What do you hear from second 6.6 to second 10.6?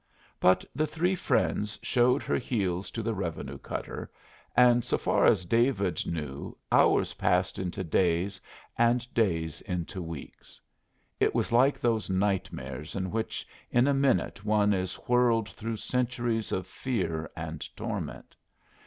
hours passed into days and days into weeks.